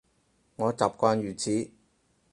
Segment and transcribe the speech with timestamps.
[0.55, 1.69] 我習慣如此